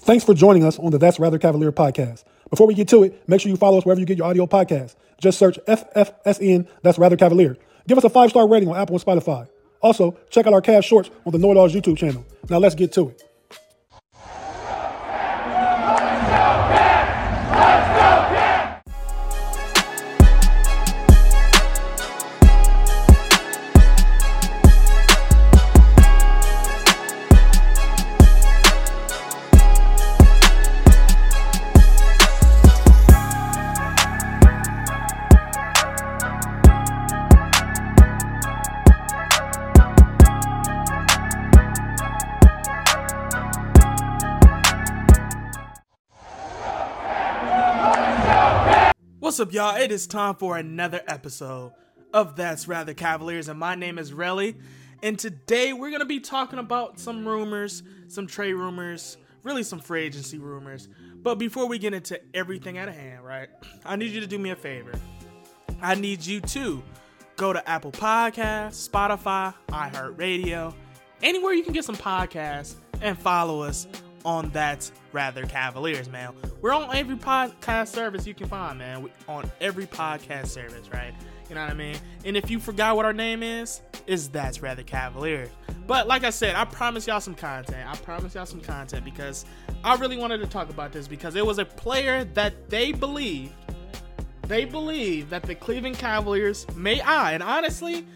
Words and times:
Thanks 0.00 0.24
for 0.24 0.32
joining 0.32 0.64
us 0.64 0.78
on 0.78 0.90
the 0.90 0.98
That's 0.98 1.18
Rather 1.18 1.38
Cavalier 1.38 1.72
podcast. 1.72 2.24
Before 2.48 2.66
we 2.66 2.74
get 2.74 2.88
to 2.88 3.02
it, 3.02 3.28
make 3.28 3.40
sure 3.40 3.50
you 3.50 3.56
follow 3.56 3.78
us 3.78 3.84
wherever 3.84 4.00
you 4.00 4.06
get 4.06 4.16
your 4.16 4.26
audio 4.26 4.46
podcast. 4.46 4.96
Just 5.20 5.38
search 5.38 5.58
FFSN 5.68 6.66
That's 6.82 6.98
Rather 6.98 7.16
Cavalier. 7.16 7.58
Give 7.86 7.98
us 7.98 8.04
a 8.04 8.10
five 8.10 8.30
star 8.30 8.48
rating 8.48 8.68
on 8.70 8.76
Apple 8.76 8.96
and 8.96 9.04
Spotify. 9.04 9.46
Also, 9.82 10.16
check 10.30 10.46
out 10.46 10.54
our 10.54 10.62
cast 10.62 10.88
shorts 10.88 11.10
on 11.26 11.32
the 11.32 11.38
Know 11.38 11.50
It 11.52 11.56
All's 11.58 11.74
YouTube 11.74 11.98
channel. 11.98 12.24
Now 12.48 12.58
let's 12.58 12.74
get 12.74 12.92
to 12.92 13.10
it. 13.10 13.29
What's 49.40 49.48
up, 49.48 49.54
y'all? 49.54 49.82
It 49.82 49.90
is 49.90 50.06
time 50.06 50.34
for 50.34 50.58
another 50.58 51.00
episode 51.08 51.72
of 52.12 52.36
That's 52.36 52.68
Rather 52.68 52.92
Cavaliers, 52.92 53.48
and 53.48 53.58
my 53.58 53.74
name 53.74 53.98
is 53.98 54.12
Relly. 54.12 54.54
And 55.02 55.18
today 55.18 55.72
we're 55.72 55.90
gonna 55.90 56.04
be 56.04 56.20
talking 56.20 56.58
about 56.58 56.98
some 56.98 57.26
rumors, 57.26 57.82
some 58.06 58.26
trade 58.26 58.52
rumors, 58.52 59.16
really 59.42 59.62
some 59.62 59.78
free 59.78 60.02
agency 60.02 60.36
rumors. 60.36 60.90
But 61.14 61.36
before 61.36 61.66
we 61.66 61.78
get 61.78 61.94
into 61.94 62.20
everything 62.34 62.76
at 62.76 62.90
hand, 62.90 63.24
right, 63.24 63.48
I 63.82 63.96
need 63.96 64.10
you 64.10 64.20
to 64.20 64.26
do 64.26 64.38
me 64.38 64.50
a 64.50 64.56
favor. 64.56 64.92
I 65.80 65.94
need 65.94 66.26
you 66.26 66.42
to 66.42 66.82
go 67.36 67.54
to 67.54 67.66
Apple 67.66 67.92
Podcasts, 67.92 68.90
Spotify, 68.90 69.54
iHeartRadio, 69.68 70.74
anywhere 71.22 71.54
you 71.54 71.62
can 71.62 71.72
get 71.72 71.86
some 71.86 71.96
podcasts, 71.96 72.74
and 73.00 73.18
follow 73.18 73.62
us 73.62 73.86
on 74.24 74.50
That's 74.50 74.92
Rather 75.12 75.44
Cavaliers, 75.46 76.08
man. 76.08 76.32
We're 76.60 76.74
on 76.74 76.94
every 76.94 77.16
podcast 77.16 77.88
service 77.88 78.26
you 78.26 78.34
can 78.34 78.48
find, 78.48 78.78
man. 78.78 79.02
We, 79.02 79.10
on 79.28 79.50
every 79.60 79.86
podcast 79.86 80.48
service, 80.48 80.88
right? 80.92 81.14
You 81.48 81.54
know 81.54 81.62
what 81.62 81.70
I 81.70 81.74
mean? 81.74 81.96
And 82.24 82.36
if 82.36 82.50
you 82.50 82.60
forgot 82.60 82.96
what 82.96 83.04
our 83.04 83.12
name 83.12 83.42
is, 83.42 83.82
is 84.06 84.28
That's 84.28 84.62
Rather 84.62 84.82
Cavaliers. 84.82 85.48
But 85.86 86.06
like 86.06 86.22
I 86.22 86.30
said, 86.30 86.54
I 86.54 86.64
promise 86.64 87.06
y'all 87.06 87.20
some 87.20 87.34
content. 87.34 87.88
I 87.88 87.96
promise 87.96 88.34
y'all 88.34 88.46
some 88.46 88.60
content 88.60 89.04
because 89.04 89.44
I 89.82 89.96
really 89.96 90.16
wanted 90.16 90.38
to 90.38 90.46
talk 90.46 90.70
about 90.70 90.92
this 90.92 91.08
because 91.08 91.34
it 91.34 91.44
was 91.44 91.58
a 91.58 91.64
player 91.64 92.24
that 92.34 92.70
they 92.70 92.92
believed, 92.92 93.52
they 94.46 94.64
believe 94.64 95.30
that 95.30 95.42
the 95.42 95.54
Cleveland 95.54 95.98
Cavaliers 95.98 96.66
may 96.76 97.00
I. 97.00 97.32
And 97.32 97.42
honestly, 97.42 98.06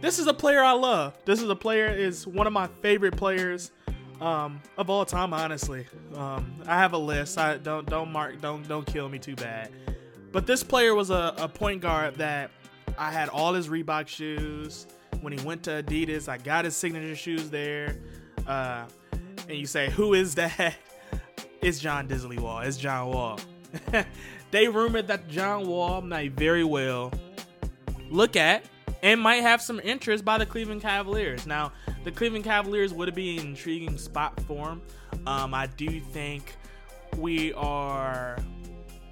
this 0.00 0.18
is 0.18 0.26
a 0.28 0.34
player 0.34 0.62
I 0.62 0.72
love. 0.72 1.18
This 1.24 1.42
is 1.42 1.48
a 1.48 1.56
player 1.56 1.86
is 1.86 2.26
one 2.26 2.46
of 2.46 2.52
my 2.52 2.68
favorite 2.82 3.16
players 3.16 3.72
um, 4.20 4.60
of 4.76 4.90
all 4.90 5.04
time. 5.04 5.32
Honestly, 5.32 5.86
um, 6.14 6.54
I 6.66 6.78
have 6.78 6.92
a 6.92 6.98
list. 6.98 7.38
I 7.38 7.58
don't 7.58 7.88
don't 7.88 8.10
mark 8.10 8.40
don't 8.40 8.66
don't 8.68 8.86
kill 8.86 9.08
me 9.08 9.18
too 9.18 9.36
bad. 9.36 9.70
But 10.32 10.46
this 10.46 10.62
player 10.64 10.94
was 10.94 11.10
a, 11.10 11.34
a 11.38 11.48
point 11.48 11.80
guard 11.80 12.16
that 12.16 12.50
I 12.98 13.12
had 13.12 13.28
all 13.28 13.54
his 13.54 13.68
Reebok 13.68 14.08
shoes. 14.08 14.86
When 15.20 15.32
he 15.32 15.44
went 15.44 15.62
to 15.64 15.82
Adidas, 15.82 16.28
I 16.28 16.38
got 16.38 16.64
his 16.64 16.76
signature 16.76 17.14
shoes 17.14 17.50
there. 17.50 17.96
Uh, 18.46 18.84
and 19.48 19.56
you 19.56 19.66
say, 19.66 19.90
who 19.90 20.14
is 20.14 20.34
that? 20.34 20.76
It's 21.62 21.78
John 21.78 22.06
Disley 22.06 22.38
Wall. 22.38 22.60
It's 22.60 22.76
John 22.76 23.08
Wall. 23.08 23.40
they 24.50 24.68
rumored 24.68 25.06
that 25.06 25.28
John 25.28 25.66
Wall 25.66 26.02
might 26.02 26.32
very 26.32 26.62
well 26.62 27.10
look 28.10 28.36
at 28.36 28.66
and 29.02 29.18
might 29.18 29.36
have 29.36 29.62
some 29.62 29.80
interest 29.82 30.26
by 30.26 30.36
the 30.36 30.44
Cleveland 30.44 30.82
Cavaliers. 30.82 31.46
Now, 31.46 31.72
the 32.04 32.12
Cleveland 32.12 32.44
Cavaliers 32.44 32.92
would 32.92 33.14
be 33.14 33.38
an 33.38 33.46
intriguing 33.46 33.98
spot 33.98 34.38
for 34.42 34.70
him. 34.70 34.82
Um, 35.26 35.54
I 35.54 35.66
do 35.66 36.00
think 36.00 36.54
we 37.16 37.52
are 37.54 38.38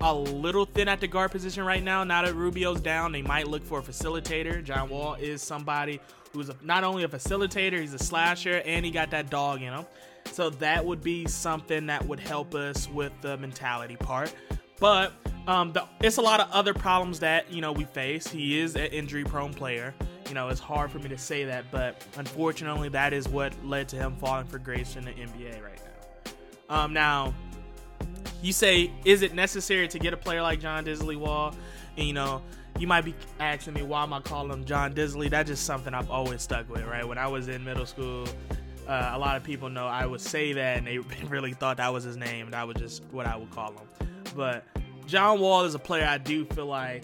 a 0.00 0.14
little 0.14 0.66
thin 0.66 0.88
at 0.88 1.00
the 1.00 1.06
guard 1.06 1.30
position 1.30 1.64
right 1.64 1.82
now. 1.82 2.04
Now 2.04 2.22
that 2.22 2.34
Rubio's 2.34 2.80
down, 2.80 3.12
they 3.12 3.22
might 3.22 3.48
look 3.48 3.64
for 3.64 3.78
a 3.78 3.82
facilitator. 3.82 4.62
John 4.62 4.88
Wall 4.88 5.14
is 5.14 5.40
somebody 5.40 6.00
who's 6.32 6.48
a, 6.48 6.56
not 6.62 6.84
only 6.84 7.04
a 7.04 7.08
facilitator, 7.08 7.80
he's 7.80 7.94
a 7.94 7.98
slasher, 7.98 8.62
and 8.66 8.84
he 8.84 8.90
got 8.90 9.10
that 9.10 9.30
dog 9.30 9.62
in 9.62 9.72
him. 9.72 9.86
So 10.32 10.50
that 10.50 10.84
would 10.84 11.02
be 11.02 11.26
something 11.26 11.86
that 11.86 12.04
would 12.06 12.20
help 12.20 12.54
us 12.54 12.88
with 12.88 13.12
the 13.20 13.36
mentality 13.36 13.96
part. 13.96 14.34
But 14.80 15.12
um, 15.46 15.72
the, 15.72 15.86
it's 16.00 16.16
a 16.16 16.22
lot 16.22 16.40
of 16.40 16.50
other 16.50 16.74
problems 16.74 17.20
that 17.20 17.52
you 17.52 17.60
know 17.60 17.72
we 17.72 17.84
face. 17.84 18.26
He 18.26 18.58
is 18.58 18.74
an 18.74 18.86
injury-prone 18.86 19.54
player. 19.54 19.94
You 20.32 20.34
know, 20.34 20.48
it's 20.48 20.60
hard 20.60 20.90
for 20.90 20.98
me 20.98 21.10
to 21.10 21.18
say 21.18 21.44
that, 21.44 21.66
but 21.70 22.02
unfortunately, 22.16 22.88
that 22.88 23.12
is 23.12 23.28
what 23.28 23.52
led 23.66 23.86
to 23.88 23.96
him 23.96 24.16
falling 24.16 24.46
for 24.46 24.56
grace 24.56 24.96
in 24.96 25.04
the 25.04 25.10
NBA 25.10 25.62
right 25.62 25.78
now. 26.70 26.74
Um, 26.74 26.94
now, 26.94 27.34
you 28.40 28.54
say, 28.54 28.90
is 29.04 29.20
it 29.20 29.34
necessary 29.34 29.88
to 29.88 29.98
get 29.98 30.14
a 30.14 30.16
player 30.16 30.40
like 30.40 30.58
John 30.58 30.86
Disley 30.86 31.18
Wall? 31.18 31.54
And, 31.98 32.06
you 32.06 32.14
know, 32.14 32.40
you 32.78 32.86
might 32.86 33.04
be 33.04 33.14
asking 33.40 33.74
me 33.74 33.82
why 33.82 34.04
am 34.04 34.14
I 34.14 34.20
calling 34.20 34.50
him 34.50 34.64
John 34.64 34.94
Disley? 34.94 35.28
That's 35.28 35.50
just 35.50 35.66
something 35.66 35.92
I've 35.92 36.10
always 36.10 36.40
stuck 36.40 36.66
with, 36.70 36.86
right? 36.86 37.06
When 37.06 37.18
I 37.18 37.26
was 37.26 37.48
in 37.48 37.62
middle 37.62 37.84
school, 37.84 38.26
uh, 38.88 39.10
a 39.12 39.18
lot 39.18 39.36
of 39.36 39.44
people 39.44 39.68
know 39.68 39.86
I 39.86 40.06
would 40.06 40.22
say 40.22 40.54
that, 40.54 40.78
and 40.78 40.86
they 40.86 40.96
really 41.28 41.52
thought 41.52 41.76
that 41.76 41.92
was 41.92 42.04
his 42.04 42.16
name. 42.16 42.52
That 42.52 42.66
was 42.66 42.78
just 42.78 43.04
what 43.10 43.26
I 43.26 43.36
would 43.36 43.50
call 43.50 43.72
him. 43.72 44.08
But 44.34 44.64
John 45.06 45.40
Wall 45.40 45.64
is 45.64 45.74
a 45.74 45.78
player 45.78 46.06
I 46.06 46.16
do 46.16 46.46
feel 46.46 46.64
like 46.64 47.02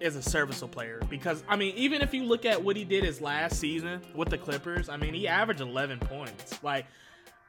is 0.00 0.16
a 0.16 0.22
serviceable 0.22 0.68
player 0.68 1.00
because 1.08 1.42
I 1.48 1.56
mean, 1.56 1.74
even 1.76 2.02
if 2.02 2.14
you 2.14 2.24
look 2.24 2.44
at 2.44 2.62
what 2.62 2.76
he 2.76 2.84
did 2.84 3.04
his 3.04 3.20
last 3.20 3.58
season 3.58 4.00
with 4.14 4.28
the 4.28 4.38
Clippers, 4.38 4.88
I 4.88 4.96
mean, 4.96 5.14
he 5.14 5.28
averaged 5.28 5.60
11 5.60 5.98
points. 6.00 6.62
Like, 6.62 6.86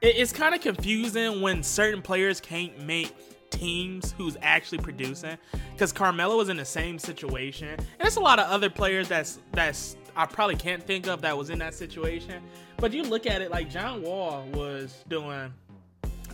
it's 0.00 0.32
kind 0.32 0.54
of 0.54 0.60
confusing 0.60 1.42
when 1.42 1.62
certain 1.62 2.02
players 2.02 2.40
can't 2.40 2.78
make 2.86 3.14
teams 3.50 4.12
who's 4.12 4.36
actually 4.40 4.78
producing 4.78 5.36
because 5.72 5.92
Carmelo 5.92 6.36
was 6.36 6.48
in 6.48 6.56
the 6.56 6.64
same 6.64 6.98
situation, 6.98 7.68
and 7.68 7.86
there's 7.98 8.16
a 8.16 8.20
lot 8.20 8.38
of 8.38 8.46
other 8.46 8.70
players 8.70 9.08
that's 9.08 9.40
that's 9.52 9.96
I 10.16 10.26
probably 10.26 10.56
can't 10.56 10.82
think 10.82 11.06
of 11.06 11.20
that 11.22 11.36
was 11.36 11.50
in 11.50 11.58
that 11.58 11.74
situation. 11.74 12.42
But 12.78 12.92
you 12.92 13.02
look 13.02 13.26
at 13.26 13.42
it 13.42 13.50
like 13.50 13.70
John 13.70 14.02
Wall 14.02 14.46
was 14.52 15.04
doing 15.08 15.52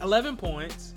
11 0.03 0.37
points, 0.37 0.95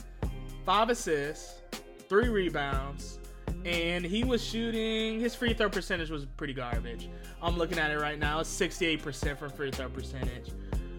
five 0.65 0.89
assists, 0.89 1.61
three 2.07 2.29
rebounds, 2.29 3.18
and 3.65 4.05
he 4.05 4.23
was 4.23 4.43
shooting. 4.43 5.19
His 5.19 5.35
free 5.35 5.53
throw 5.53 5.69
percentage 5.69 6.09
was 6.09 6.25
pretty 6.25 6.53
garbage. 6.53 7.09
I'm 7.41 7.57
looking 7.57 7.77
at 7.77 7.91
it 7.91 7.99
right 7.99 8.19
now. 8.19 8.39
It's 8.39 8.59
68% 8.59 9.37
from 9.37 9.49
free 9.49 9.71
throw 9.71 9.89
percentage. 9.89 10.51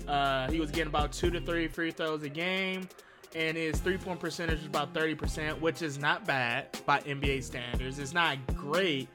Uh, 0.06 0.50
he 0.50 0.60
was 0.60 0.70
getting 0.70 0.88
about 0.88 1.12
two 1.12 1.30
to 1.30 1.40
three 1.40 1.68
free 1.68 1.90
throws 1.90 2.22
a 2.22 2.28
game, 2.28 2.88
and 3.34 3.56
his 3.56 3.78
three 3.80 3.96
point 3.96 4.20
percentage 4.20 4.58
was 4.58 4.66
about 4.66 4.92
30%, 4.92 5.60
which 5.60 5.82
is 5.82 5.98
not 5.98 6.26
bad 6.26 6.66
by 6.84 7.00
NBA 7.00 7.42
standards. 7.44 7.98
It's 7.98 8.12
not 8.12 8.38
great. 8.54 9.08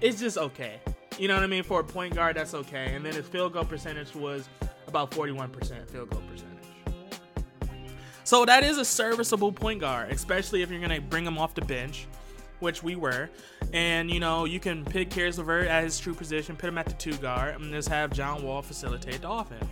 It's 0.00 0.18
just 0.18 0.38
okay. 0.38 0.80
You 1.18 1.28
know 1.28 1.34
what 1.34 1.42
I 1.42 1.48
mean? 1.48 1.64
For 1.64 1.80
a 1.80 1.84
point 1.84 2.14
guard, 2.14 2.36
that's 2.36 2.54
okay. 2.54 2.94
And 2.94 3.04
then 3.04 3.14
his 3.14 3.26
field 3.26 3.52
goal 3.52 3.64
percentage 3.64 4.14
was 4.14 4.48
about 4.86 5.10
41% 5.10 5.90
field 5.90 6.10
goal 6.10 6.22
percentage. 6.30 6.48
So 8.24 8.44
that 8.44 8.62
is 8.62 8.78
a 8.78 8.84
serviceable 8.84 9.52
point 9.52 9.80
guard, 9.80 10.12
especially 10.12 10.62
if 10.62 10.70
you're 10.70 10.80
going 10.80 10.94
to 10.94 11.00
bring 11.00 11.26
him 11.26 11.38
off 11.38 11.54
the 11.54 11.62
bench 11.62 12.06
which 12.60 12.82
we 12.82 12.96
were. 12.96 13.30
And 13.72 14.10
you 14.10 14.20
know, 14.20 14.44
you 14.44 14.60
can 14.60 14.84
pick 14.84 15.10
Caris 15.10 15.38
LeVert 15.38 15.68
at 15.68 15.84
his 15.84 15.98
true 15.98 16.14
position, 16.14 16.56
put 16.56 16.68
him 16.68 16.78
at 16.78 16.86
the 16.86 16.94
two 16.94 17.16
guard, 17.18 17.60
and 17.60 17.72
just 17.72 17.88
have 17.88 18.12
John 18.12 18.42
Wall 18.42 18.62
facilitate 18.62 19.22
the 19.22 19.30
offense. 19.30 19.64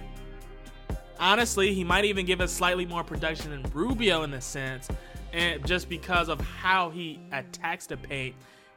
Honestly, 1.19 1.73
he 1.73 1.83
might 1.83 2.05
even 2.05 2.27
give 2.27 2.41
us 2.41 2.53
slightly 2.53 2.85
more 2.85 3.03
production 3.03 3.51
than 3.51 3.63
Rubio 3.73 4.23
in 4.23 4.35
a 4.35 4.41
sense, 4.41 4.89
and 5.33 5.67
just 5.67 5.89
because 5.89 6.29
of 6.29 6.41
how 6.41 6.91
he 6.91 7.21
attacks 7.33 7.87
the 7.87 7.97
paint 7.97 8.35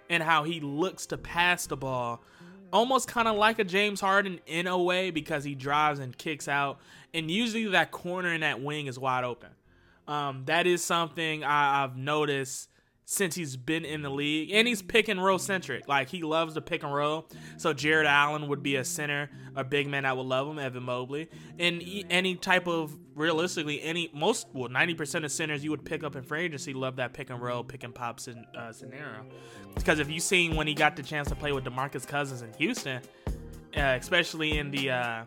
and 0.09 0.23
how 0.23 0.43
he 0.43 0.59
looks 0.59 1.05
to 1.07 1.17
pass 1.17 1.67
the 1.67 1.77
ball. 1.77 2.21
Almost 2.71 3.07
kind 3.07 3.27
of 3.27 3.35
like 3.35 3.59
a 3.59 3.63
James 3.63 3.99
Harden 3.99 4.39
in 4.45 4.67
a 4.67 4.77
way 4.77 5.09
because 5.09 5.43
he 5.43 5.55
drives 5.55 5.99
and 5.99 6.15
kicks 6.17 6.47
out, 6.47 6.79
and 7.13 7.29
usually 7.29 7.65
that 7.65 7.91
corner 7.91 8.29
and 8.29 8.43
that 8.43 8.61
wing 8.61 8.85
is 8.87 8.97
wide 8.97 9.23
open. 9.23 9.49
Um, 10.07 10.43
that 10.45 10.65
is 10.65 10.83
something 10.83 11.43
I, 11.43 11.83
I've 11.83 11.97
noticed 11.97 12.69
since 13.11 13.33
he's 13.33 13.57
been 13.57 13.85
in 13.85 14.03
the 14.03 14.09
league, 14.09 14.51
and 14.51 14.67
he's 14.67 14.83
pick 14.83 15.07
and 15.07 15.21
roll 15.23 15.39
centric. 15.39 15.87
Like 15.87 16.09
he 16.09 16.21
loves 16.21 16.53
to 16.53 16.61
pick 16.61 16.83
and 16.83 16.93
roll. 16.93 17.27
So 17.57 17.73
Jarrett 17.73 18.05
Allen 18.05 18.47
would 18.49 18.61
be 18.61 18.75
a 18.75 18.85
center, 18.85 19.31
a 19.55 19.63
big 19.63 19.87
man 19.87 20.03
that 20.03 20.15
would 20.15 20.27
love 20.27 20.47
him. 20.47 20.59
Evan 20.59 20.83
Mobley, 20.83 21.27
and 21.57 21.81
any 22.11 22.35
type 22.35 22.67
of 22.67 22.95
realistically, 23.15 23.81
any 23.81 24.11
most 24.13 24.45
well, 24.53 24.69
ninety 24.69 24.93
percent 24.93 25.25
of 25.25 25.31
centers 25.31 25.63
you 25.63 25.71
would 25.71 25.83
pick 25.83 26.03
up 26.03 26.15
in 26.15 26.21
free 26.21 26.43
agency 26.43 26.71
love 26.71 26.97
that 26.97 27.13
pick 27.13 27.31
and 27.31 27.41
roll, 27.41 27.63
pick 27.63 27.83
and 27.83 27.95
pop 27.95 28.19
uh, 28.55 28.71
scenario. 28.71 29.25
Because 29.73 29.97
if 29.97 30.11
you 30.11 30.19
seen 30.19 30.55
when 30.55 30.67
he 30.67 30.75
got 30.75 30.95
the 30.95 31.01
chance 31.01 31.29
to 31.29 31.35
play 31.35 31.51
with 31.51 31.63
Demarcus 31.63 32.05
Cousins 32.05 32.43
in 32.43 32.53
Houston, 32.59 33.01
uh, 33.75 33.97
especially 33.99 34.59
in 34.59 34.69
the 34.69 34.91
uh, 34.91 35.23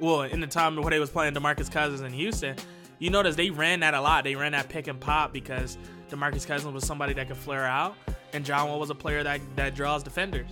well 0.00 0.22
in 0.22 0.40
the 0.40 0.46
time 0.48 0.74
where 0.74 0.90
they 0.90 0.98
was 0.98 1.10
playing 1.10 1.34
Demarcus 1.34 1.70
Cousins 1.70 2.00
in 2.00 2.12
Houston, 2.12 2.56
you 3.00 3.10
notice 3.10 3.34
they 3.34 3.50
ran 3.50 3.80
that 3.80 3.94
a 3.94 4.00
lot. 4.00 4.22
They 4.24 4.36
ran 4.36 4.52
that 4.52 4.68
pick 4.68 4.86
and 4.86 5.00
pop 5.00 5.32
because 5.32 5.76
DeMarcus 6.10 6.46
Cousins 6.46 6.72
was 6.72 6.86
somebody 6.86 7.14
that 7.14 7.26
could 7.26 7.36
flare 7.36 7.64
out, 7.64 7.96
and 8.32 8.44
John 8.44 8.68
Wall 8.68 8.78
was 8.78 8.90
a 8.90 8.94
player 8.94 9.24
that 9.24 9.40
that 9.56 9.74
draws 9.74 10.04
defenders. 10.04 10.50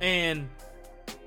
And 0.00 0.48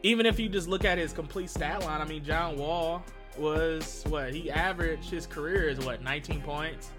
even 0.01 0.25
if 0.25 0.39
you 0.39 0.49
just 0.49 0.67
look 0.67 0.85
at 0.85 0.97
his 0.97 1.13
complete 1.13 1.49
stat 1.49 1.83
line, 1.83 2.01
I 2.01 2.05
mean, 2.05 2.23
John 2.23 2.57
Wall 2.57 3.03
was 3.37 4.03
what 4.07 4.33
he 4.33 4.49
averaged 4.49 5.09
his 5.09 5.27
career 5.27 5.67
is 5.67 5.79
what 5.79 6.01
19 6.01 6.41
points, 6.41 6.89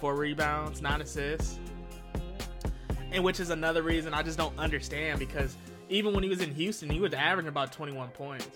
four 0.00 0.16
rebounds, 0.16 0.82
nine 0.82 1.00
assists, 1.00 1.60
and 3.12 3.22
which 3.22 3.38
is 3.38 3.50
another 3.50 3.82
reason 3.82 4.12
I 4.12 4.22
just 4.22 4.38
don't 4.38 4.58
understand 4.58 5.20
because 5.20 5.56
even 5.88 6.14
when 6.14 6.22
he 6.24 6.28
was 6.28 6.40
in 6.40 6.52
Houston, 6.54 6.90
he 6.90 6.98
was 6.98 7.14
averaging 7.14 7.48
about 7.48 7.72
21 7.72 8.08
points. 8.08 8.48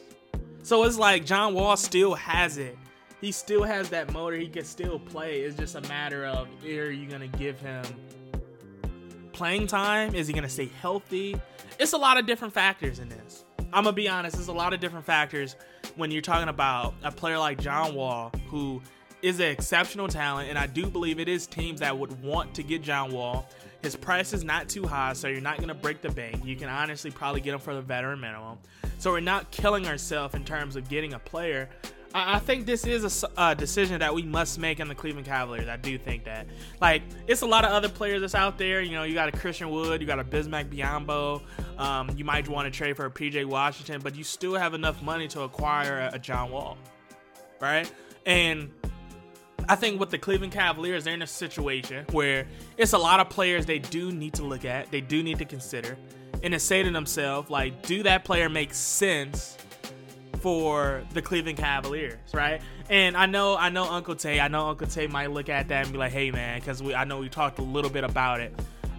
So 0.62 0.82
it's 0.82 0.98
like 0.98 1.24
John 1.24 1.54
Wall 1.54 1.76
still 1.76 2.14
has 2.14 2.58
it 2.58 2.76
he 3.20 3.32
still 3.32 3.62
has 3.62 3.88
that 3.90 4.12
motor. 4.12 4.36
He 4.36 4.48
can 4.48 4.64
still 4.64 4.98
play. 4.98 5.40
It's 5.40 5.56
just 5.56 5.74
a 5.74 5.80
matter 5.82 6.26
of 6.26 6.48
are 6.64 6.90
you 6.90 7.08
gonna 7.08 7.28
give 7.28 7.60
him 7.60 7.84
playing 9.32 9.66
time? 9.66 10.14
Is 10.14 10.26
he 10.26 10.32
gonna 10.32 10.48
stay 10.48 10.70
healthy? 10.80 11.40
It's 11.78 11.92
a 11.92 11.98
lot 11.98 12.18
of 12.18 12.26
different 12.26 12.54
factors 12.54 12.98
in 12.98 13.08
this. 13.08 13.44
I'm 13.72 13.84
gonna 13.84 13.92
be 13.92 14.08
honest. 14.08 14.36
There's 14.36 14.48
a 14.48 14.52
lot 14.52 14.72
of 14.72 14.80
different 14.80 15.04
factors 15.04 15.56
when 15.96 16.10
you're 16.10 16.22
talking 16.22 16.48
about 16.48 16.94
a 17.02 17.10
player 17.10 17.38
like 17.38 17.60
John 17.60 17.94
Wall, 17.94 18.32
who 18.48 18.82
is 19.22 19.40
an 19.40 19.46
exceptional 19.46 20.08
talent, 20.08 20.48
and 20.48 20.58
I 20.58 20.66
do 20.66 20.86
believe 20.86 21.18
it 21.18 21.28
is 21.28 21.46
teams 21.46 21.80
that 21.80 21.96
would 21.98 22.22
want 22.22 22.54
to 22.54 22.62
get 22.62 22.82
John 22.82 23.12
Wall. 23.12 23.48
His 23.82 23.96
price 23.96 24.32
is 24.32 24.44
not 24.44 24.68
too 24.68 24.86
high, 24.86 25.12
so 25.14 25.28
you're 25.28 25.40
not 25.40 25.56
going 25.56 25.68
to 25.68 25.74
break 25.74 26.02
the 26.02 26.10
bank. 26.10 26.44
You 26.44 26.56
can 26.56 26.68
honestly 26.68 27.10
probably 27.10 27.40
get 27.40 27.54
him 27.54 27.60
for 27.60 27.74
the 27.74 27.80
veteran 27.80 28.20
minimum. 28.20 28.58
So 28.98 29.12
we're 29.12 29.20
not 29.20 29.50
killing 29.50 29.86
ourselves 29.86 30.34
in 30.34 30.44
terms 30.44 30.76
of 30.76 30.88
getting 30.88 31.14
a 31.14 31.18
player 31.18 31.68
I, 32.16 32.38
think 32.38 32.64
this 32.64 32.86
is 32.86 33.24
a, 33.24 33.28
a, 33.36 33.54
decision 33.54 34.00
that 34.00 34.14
we 34.14 34.22
must 34.22 34.58
make 34.58 34.80
in 34.80 34.88
the 34.88 34.94
Cleveland 34.94 35.26
Cavaliers. 35.26 35.68
I 35.68 35.76
do 35.76 35.98
think 35.98 36.24
that. 36.24 36.46
Like, 36.80 37.02
it's 37.26 37.42
a 37.42 37.46
lot 37.46 37.64
of 37.64 37.72
other 37.72 37.90
players 37.90 38.22
that's 38.22 38.34
out 38.34 38.56
there. 38.56 38.80
You 38.80 38.92
know, 38.92 39.02
you 39.02 39.12
got 39.12 39.28
a 39.28 39.36
Christian 39.36 39.68
Wood, 39.70 40.00
you 40.00 40.06
got 40.06 40.18
a 40.18 40.24
Bismack 40.24 40.70
Biyombo. 40.70 41.42
Um, 41.78 42.10
you 42.16 42.24
might 42.24 42.48
want 42.48 42.72
to 42.72 42.76
trade 42.76 42.96
for 42.96 43.04
a 43.04 43.10
PJ 43.10 43.44
Washington, 43.44 44.00
but 44.02 44.16
you 44.16 44.24
still 44.24 44.54
have 44.54 44.72
enough 44.72 45.02
money 45.02 45.28
to 45.28 45.42
acquire 45.42 46.08
a, 46.10 46.16
a 46.16 46.18
John 46.18 46.50
Wall, 46.50 46.78
right? 47.60 47.90
And 48.24 48.70
I 49.68 49.76
think 49.76 50.00
with 50.00 50.10
the 50.10 50.18
Cleveland 50.18 50.54
Cavaliers, 50.54 51.04
they're 51.04 51.14
in 51.14 51.22
a 51.22 51.26
situation 51.26 52.06
where 52.12 52.46
it's 52.78 52.94
a 52.94 52.98
lot 52.98 53.20
of 53.20 53.28
players 53.28 53.66
they 53.66 53.78
do 53.78 54.10
need 54.10 54.32
to 54.34 54.42
look 54.42 54.64
at, 54.64 54.90
they 54.90 55.02
do 55.02 55.22
need 55.22 55.38
to 55.38 55.44
consider, 55.44 55.98
and 56.42 56.52
to 56.54 56.58
say 56.58 56.82
to 56.82 56.90
themselves, 56.90 57.50
like, 57.50 57.82
do 57.82 58.02
that 58.04 58.24
player 58.24 58.48
make 58.48 58.72
sense 58.72 59.58
for 60.46 61.02
the 61.12 61.20
Cleveland 61.20 61.58
Cavaliers, 61.58 62.32
right? 62.32 62.62
And 62.88 63.16
I 63.16 63.26
know, 63.26 63.56
I 63.56 63.68
know 63.68 63.82
Uncle 63.82 64.14
Tay, 64.14 64.38
I 64.38 64.46
know 64.46 64.68
Uncle 64.68 64.86
Tay 64.86 65.08
might 65.08 65.32
look 65.32 65.48
at 65.48 65.66
that 65.70 65.82
and 65.82 65.92
be 65.92 65.98
like, 65.98 66.12
"Hey, 66.12 66.30
man," 66.30 66.60
because 66.60 66.80
we, 66.80 66.94
I 66.94 67.02
know 67.02 67.18
we 67.18 67.28
talked 67.28 67.58
a 67.58 67.62
little 67.62 67.90
bit 67.90 68.04
about 68.04 68.38
it 68.38 68.54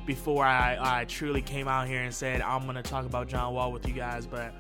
before 0.05 0.44
I, 0.44 0.77
I 0.77 1.05
truly 1.05 1.41
came 1.41 1.69
out 1.69 1.88
here 1.88 2.01
and 2.01 2.13
said 2.13 2.41
I'm 2.41 2.65
gonna 2.65 2.83
talk 2.83 3.05
about 3.05 3.29
John 3.29 3.53
Wall 3.53 3.71
with 3.71 3.88
you 3.88 3.94
guys, 3.94 4.27
but 4.27 4.53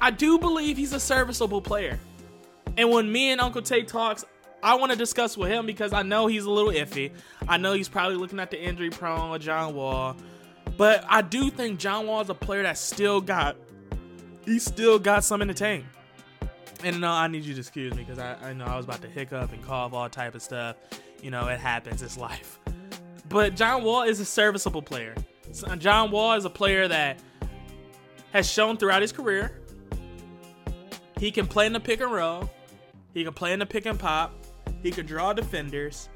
I 0.00 0.10
do 0.10 0.40
believe 0.40 0.76
he's 0.76 0.92
a 0.92 0.98
serviceable 0.98 1.60
player. 1.60 2.00
And 2.76 2.90
when 2.90 3.12
me 3.12 3.30
and 3.30 3.40
Uncle 3.40 3.62
Tay 3.62 3.84
talks, 3.84 4.24
I 4.60 4.74
want 4.74 4.90
to 4.90 4.98
discuss 4.98 5.36
with 5.36 5.50
him 5.50 5.66
because 5.66 5.92
I 5.92 6.02
know 6.02 6.26
he's 6.26 6.46
a 6.46 6.50
little 6.50 6.72
iffy. 6.72 7.12
I 7.46 7.58
know 7.58 7.74
he's 7.74 7.88
probably 7.88 8.16
looking 8.16 8.40
at 8.40 8.50
the 8.50 8.60
injury 8.60 8.90
prone 8.90 9.38
John 9.40 9.76
Wall. 9.76 10.16
But 10.76 11.04
I 11.08 11.22
do 11.22 11.48
think 11.48 11.78
John 11.78 12.08
Wall 12.08 12.22
is 12.22 12.28
a 12.28 12.34
player 12.34 12.64
that 12.64 12.76
still 12.76 13.20
got 13.20 13.56
he 14.44 14.58
still 14.58 14.98
got 14.98 15.24
some 15.24 15.40
tank. 15.54 15.84
And 16.82 17.00
no, 17.00 17.10
I 17.10 17.28
need 17.28 17.44
you 17.44 17.54
to 17.54 17.60
excuse 17.60 17.94
me 17.94 18.04
because 18.04 18.18
I, 18.18 18.36
I 18.42 18.52
know 18.52 18.64
I 18.66 18.76
was 18.76 18.84
about 18.84 19.00
to 19.02 19.08
hiccup 19.08 19.52
and 19.52 19.62
cough, 19.62 19.92
all 19.92 20.08
type 20.08 20.34
of 20.34 20.42
stuff. 20.42 20.76
You 21.22 21.30
know, 21.30 21.48
it 21.48 21.58
happens. 21.58 22.02
It's 22.02 22.18
life. 22.18 22.58
But 23.28 23.56
John 23.56 23.82
Wall 23.82 24.02
is 24.02 24.20
a 24.20 24.24
serviceable 24.24 24.82
player. 24.82 25.14
Uh, 25.66 25.76
John 25.76 26.10
Wall 26.10 26.34
is 26.34 26.44
a 26.44 26.50
player 26.50 26.86
that 26.88 27.20
has 28.32 28.50
shown 28.50 28.76
throughout 28.76 29.00
his 29.00 29.12
career 29.12 29.60
he 31.18 31.30
can 31.30 31.46
play 31.46 31.66
in 31.66 31.72
the 31.72 31.80
pick 31.80 32.00
and 32.00 32.12
roll. 32.12 32.50
He 33.12 33.24
can 33.24 33.32
play 33.32 33.52
in 33.52 33.58
the 33.58 33.66
pick 33.66 33.86
and 33.86 33.98
pop. 33.98 34.34
He 34.82 34.90
can 34.90 35.06
draw 35.06 35.32
defenders. 35.32 36.08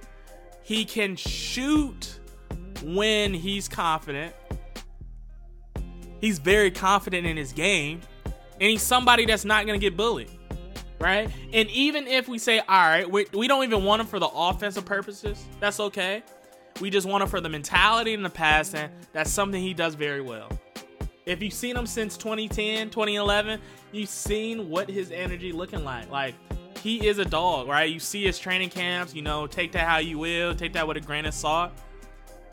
He 0.62 0.84
can 0.84 1.16
shoot 1.16 2.18
when 2.82 3.32
he's 3.32 3.68
confident. 3.68 4.34
He's 6.20 6.38
very 6.38 6.70
confident 6.70 7.26
in 7.26 7.36
his 7.36 7.52
game 7.52 8.00
and 8.60 8.70
he's 8.70 8.82
somebody 8.82 9.26
that's 9.26 9.44
not 9.44 9.66
going 9.66 9.78
to 9.78 9.84
get 9.84 9.96
bullied, 9.96 10.30
right? 11.00 11.30
And 11.52 11.68
even 11.70 12.06
if 12.06 12.28
we 12.28 12.38
say, 12.38 12.58
all 12.60 12.66
right, 12.66 13.10
we, 13.10 13.26
we 13.32 13.48
don't 13.48 13.64
even 13.64 13.84
want 13.84 14.00
him 14.00 14.06
for 14.06 14.18
the 14.18 14.28
offensive 14.28 14.84
purposes, 14.84 15.44
that's 15.60 15.80
okay. 15.80 16.22
We 16.80 16.90
just 16.90 17.06
want 17.06 17.22
him 17.22 17.28
for 17.28 17.40
the 17.40 17.48
mentality 17.48 18.14
and 18.14 18.24
the 18.24 18.30
passing. 18.30 18.88
That's 19.12 19.30
something 19.30 19.60
he 19.60 19.74
does 19.74 19.94
very 19.94 20.20
well. 20.20 20.48
If 21.26 21.42
you've 21.42 21.52
seen 21.52 21.76
him 21.76 21.86
since 21.86 22.16
2010, 22.16 22.90
2011, 22.90 23.60
you've 23.92 24.08
seen 24.08 24.70
what 24.70 24.88
his 24.88 25.10
energy 25.10 25.52
looking 25.52 25.84
like. 25.84 26.10
Like 26.10 26.34
he 26.78 27.06
is 27.06 27.18
a 27.18 27.24
dog, 27.24 27.68
right? 27.68 27.90
You 27.90 28.00
see 28.00 28.24
his 28.24 28.38
training 28.38 28.70
camps, 28.70 29.14
you 29.14 29.22
know, 29.22 29.46
take 29.46 29.72
that 29.72 29.86
how 29.86 29.98
you 29.98 30.18
will, 30.18 30.54
take 30.54 30.72
that 30.72 30.86
with 30.86 30.96
a 30.96 31.00
grain 31.00 31.26
of 31.26 31.34
salt. 31.34 31.72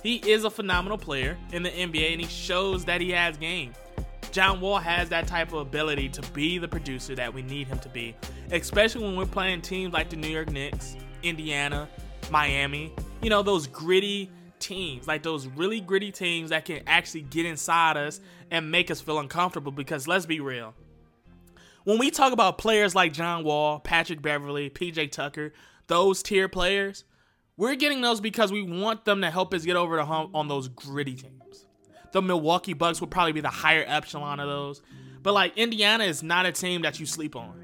He 0.03 0.17
is 0.17 0.43
a 0.43 0.49
phenomenal 0.49 0.97
player 0.97 1.37
in 1.51 1.63
the 1.63 1.69
NBA 1.69 2.13
and 2.13 2.21
he 2.21 2.27
shows 2.27 2.85
that 2.85 3.01
he 3.01 3.11
has 3.11 3.37
game. 3.37 3.73
John 4.35 4.59
Wall 4.59 4.79
has 4.79 5.07
that 5.07 5.27
type 5.27 5.53
of 5.53 5.59
ability 5.59 6.09
to 6.09 6.21
be 6.33 6.57
the 6.57 6.67
producer 6.67 7.15
that 7.15 7.33
we 7.33 7.41
need 7.41 7.67
him 7.67 7.79
to 7.79 7.87
be, 7.87 8.17
especially 8.51 9.05
when 9.05 9.15
we're 9.15 9.25
playing 9.25 9.61
teams 9.61 9.93
like 9.93 10.09
the 10.09 10.17
New 10.17 10.27
York 10.27 10.51
Knicks, 10.51 10.97
Indiana, 11.23 11.87
Miami. 12.29 12.93
You 13.21 13.29
know, 13.29 13.43
those 13.43 13.65
gritty 13.65 14.29
teams, 14.59 15.07
like 15.07 15.23
those 15.23 15.47
really 15.47 15.79
gritty 15.79 16.11
teams 16.11 16.49
that 16.49 16.65
can 16.65 16.81
actually 16.85 17.21
get 17.21 17.45
inside 17.45 17.95
us 17.95 18.19
and 18.51 18.69
make 18.69 18.91
us 18.91 18.99
feel 18.99 19.19
uncomfortable. 19.19 19.71
Because 19.71 20.05
let's 20.05 20.25
be 20.25 20.41
real. 20.41 20.73
When 21.85 21.97
we 21.97 22.11
talk 22.11 22.33
about 22.33 22.57
players 22.57 22.93
like 22.93 23.13
John 23.13 23.45
Wall, 23.45 23.79
Patrick 23.79 24.21
Beverley, 24.21 24.69
PJ 24.69 25.13
Tucker, 25.13 25.53
those 25.87 26.21
tier 26.21 26.49
players, 26.49 27.05
we're 27.55 27.75
getting 27.75 28.01
those 28.01 28.19
because 28.19 28.51
we 28.51 28.63
want 28.63 29.05
them 29.05 29.21
to 29.21 29.31
help 29.31 29.53
us 29.53 29.63
get 29.63 29.77
over 29.77 29.95
the 29.95 30.03
hump 30.03 30.35
on 30.35 30.49
those 30.49 30.67
gritty 30.67 31.15
teams 31.15 31.64
the 32.15 32.21
Milwaukee 32.21 32.71
Bucks 32.71 33.01
would 33.01 33.11
probably 33.11 33.33
be 33.33 33.41
the 33.41 33.49
higher 33.49 33.83
epsilon 33.85 34.39
of 34.39 34.47
those. 34.47 34.81
But 35.21 35.33
like 35.33 35.57
Indiana 35.57 36.05
is 36.05 36.23
not 36.23 36.45
a 36.45 36.53
team 36.53 36.83
that 36.83 36.97
you 36.97 37.05
sleep 37.05 37.35
on. 37.35 37.61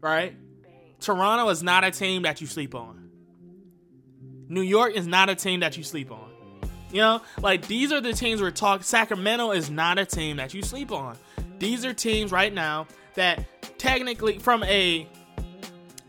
Right? 0.00 0.36
Toronto 1.00 1.48
is 1.48 1.60
not 1.60 1.82
a 1.82 1.90
team 1.90 2.22
that 2.22 2.40
you 2.40 2.46
sleep 2.46 2.72
on. 2.72 3.10
New 4.48 4.60
York 4.60 4.94
is 4.94 5.08
not 5.08 5.28
a 5.28 5.34
team 5.34 5.58
that 5.58 5.76
you 5.76 5.82
sleep 5.82 6.12
on. 6.12 6.30
You 6.92 7.00
know, 7.00 7.22
like 7.40 7.66
these 7.66 7.90
are 7.90 8.00
the 8.00 8.12
teams 8.12 8.40
we're 8.40 8.52
talking. 8.52 8.84
Sacramento 8.84 9.50
is 9.50 9.70
not 9.70 9.98
a 9.98 10.06
team 10.06 10.36
that 10.36 10.54
you 10.54 10.62
sleep 10.62 10.92
on. 10.92 11.16
These 11.58 11.84
are 11.84 11.92
teams 11.92 12.30
right 12.30 12.54
now 12.54 12.86
that 13.14 13.44
technically, 13.76 14.38
from 14.38 14.62
a 14.62 15.08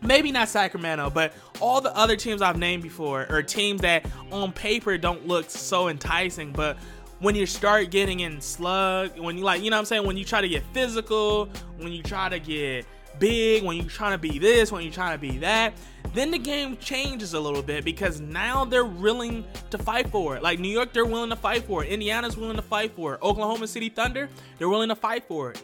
maybe 0.02 0.30
not 0.30 0.48
Sacramento, 0.48 1.10
but 1.10 1.32
all 1.60 1.80
the 1.80 1.96
other 1.96 2.14
teams 2.14 2.42
I've 2.42 2.58
named 2.58 2.84
before 2.84 3.26
are 3.28 3.42
teams 3.42 3.80
that 3.80 4.06
on 4.30 4.52
paper 4.52 4.96
don't 4.98 5.26
look 5.26 5.50
so 5.50 5.88
enticing, 5.88 6.52
but 6.52 6.76
when 7.24 7.34
you 7.34 7.46
start 7.46 7.90
getting 7.90 8.20
in 8.20 8.38
slug, 8.38 9.18
when 9.18 9.38
you 9.38 9.44
like, 9.44 9.62
you 9.62 9.70
know 9.70 9.76
what 9.76 9.80
I'm 9.80 9.86
saying, 9.86 10.06
when 10.06 10.18
you 10.18 10.26
try 10.26 10.42
to 10.42 10.48
get 10.48 10.62
physical, 10.74 11.48
when 11.78 11.90
you 11.90 12.02
try 12.02 12.28
to 12.28 12.38
get 12.38 12.84
big, 13.18 13.64
when 13.64 13.78
you're 13.78 13.86
trying 13.86 14.12
to 14.12 14.18
be 14.18 14.38
this, 14.38 14.70
when 14.70 14.82
you're 14.82 14.92
trying 14.92 15.14
to 15.14 15.20
be 15.20 15.38
that, 15.38 15.72
then 16.12 16.30
the 16.30 16.38
game 16.38 16.76
changes 16.76 17.32
a 17.32 17.40
little 17.40 17.62
bit 17.62 17.82
because 17.82 18.20
now 18.20 18.66
they're 18.66 18.84
willing 18.84 19.42
to 19.70 19.78
fight 19.78 20.06
for 20.10 20.36
it. 20.36 20.42
Like 20.42 20.58
New 20.58 20.68
York, 20.68 20.92
they're 20.92 21.06
willing 21.06 21.30
to 21.30 21.36
fight 21.36 21.64
for 21.64 21.82
it. 21.82 21.88
Indiana's 21.88 22.36
willing 22.36 22.56
to 22.56 22.62
fight 22.62 22.94
for 22.94 23.14
it. 23.14 23.22
Oklahoma 23.22 23.68
City 23.68 23.88
Thunder, 23.88 24.28
they're 24.58 24.68
willing 24.68 24.90
to 24.90 24.96
fight 24.96 25.24
for 25.26 25.52
it. 25.52 25.62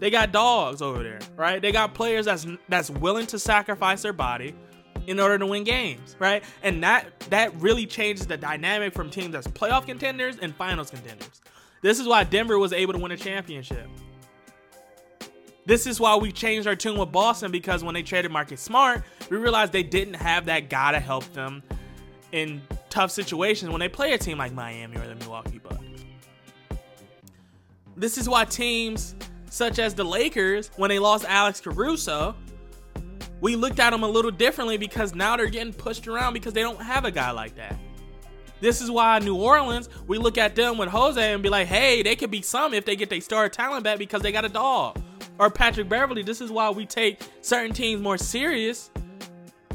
They 0.00 0.10
got 0.10 0.32
dogs 0.32 0.82
over 0.82 1.04
there, 1.04 1.20
right? 1.36 1.62
They 1.62 1.70
got 1.70 1.94
players 1.94 2.24
that's 2.24 2.48
that's 2.68 2.90
willing 2.90 3.26
to 3.28 3.38
sacrifice 3.38 4.02
their 4.02 4.12
body 4.12 4.56
in 5.10 5.18
order 5.18 5.36
to 5.36 5.44
win 5.44 5.64
games, 5.64 6.14
right? 6.20 6.44
And 6.62 6.84
that 6.84 7.18
that 7.30 7.52
really 7.60 7.84
changes 7.84 8.28
the 8.28 8.36
dynamic 8.36 8.94
from 8.94 9.10
teams 9.10 9.34
as 9.34 9.44
playoff 9.48 9.84
contenders 9.86 10.38
and 10.38 10.54
finals 10.54 10.90
contenders. 10.90 11.42
This 11.82 11.98
is 11.98 12.06
why 12.06 12.22
Denver 12.22 12.58
was 12.60 12.72
able 12.72 12.92
to 12.92 12.98
win 13.00 13.10
a 13.10 13.16
championship. 13.16 13.88
This 15.66 15.88
is 15.88 15.98
why 15.98 16.14
we 16.14 16.30
changed 16.30 16.68
our 16.68 16.76
tune 16.76 16.96
with 16.96 17.10
Boston 17.10 17.50
because 17.50 17.82
when 17.82 17.92
they 17.92 18.02
traded 18.02 18.30
Marcus 18.30 18.60
Smart, 18.60 19.02
we 19.30 19.36
realized 19.36 19.72
they 19.72 19.82
didn't 19.82 20.14
have 20.14 20.46
that 20.46 20.70
guy 20.70 20.92
to 20.92 21.00
help 21.00 21.24
them 21.32 21.62
in 22.30 22.62
tough 22.88 23.10
situations 23.10 23.70
when 23.70 23.80
they 23.80 23.88
play 23.88 24.12
a 24.12 24.18
team 24.18 24.38
like 24.38 24.52
Miami 24.52 24.96
or 24.96 25.06
the 25.08 25.16
Milwaukee 25.16 25.58
Bucks. 25.58 25.82
This 27.96 28.16
is 28.16 28.28
why 28.28 28.44
teams 28.44 29.16
such 29.50 29.80
as 29.80 29.94
the 29.94 30.04
Lakers, 30.04 30.70
when 30.76 30.88
they 30.88 31.00
lost 31.00 31.24
Alex 31.28 31.60
Caruso, 31.60 32.36
we 33.40 33.56
looked 33.56 33.78
at 33.78 33.90
them 33.90 34.02
a 34.02 34.08
little 34.08 34.30
differently 34.30 34.76
because 34.76 35.14
now 35.14 35.36
they're 35.36 35.46
getting 35.46 35.72
pushed 35.72 36.06
around 36.06 36.34
because 36.34 36.52
they 36.52 36.62
don't 36.62 36.80
have 36.80 37.04
a 37.04 37.10
guy 37.10 37.30
like 37.30 37.56
that. 37.56 37.78
This 38.60 38.82
is 38.82 38.90
why 38.90 39.18
New 39.20 39.36
Orleans, 39.36 39.88
we 40.06 40.18
look 40.18 40.36
at 40.36 40.54
them 40.54 40.76
with 40.76 40.90
Jose 40.90 41.32
and 41.32 41.42
be 41.42 41.48
like, 41.48 41.66
hey, 41.66 42.02
they 42.02 42.14
could 42.14 42.30
be 42.30 42.42
some 42.42 42.74
if 42.74 42.84
they 42.84 42.94
get 42.94 43.08
their 43.08 43.20
star 43.20 43.48
talent 43.48 43.84
back 43.84 43.98
because 43.98 44.20
they 44.20 44.32
got 44.32 44.44
a 44.44 44.50
dog. 44.50 45.00
Or 45.38 45.48
Patrick 45.48 45.88
Beverly. 45.88 46.22
this 46.22 46.42
is 46.42 46.50
why 46.50 46.68
we 46.68 46.84
take 46.84 47.20
certain 47.40 47.72
teams 47.72 48.02
more 48.02 48.18
serious 48.18 48.90